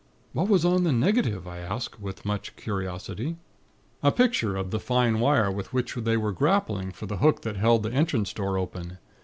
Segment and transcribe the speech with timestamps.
[0.33, 3.35] "What was on the negative?" I asked, with much curiosity.
[4.01, 7.57] "A picture of the fine wire with which they were grappling for the hook that
[7.57, 8.97] held the entrance door open.